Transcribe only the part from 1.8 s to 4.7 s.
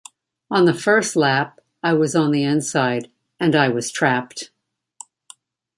I was on the inside, and I was trapped.